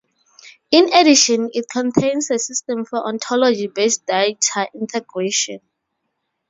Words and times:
In 0.71 0.91
addition 0.95 1.51
it 1.53 1.69
contains 1.69 2.31
a 2.31 2.39
system 2.39 2.85
for 2.85 3.05
Ontology-based 3.05 4.07
data 4.07 4.67
integration. 4.73 5.59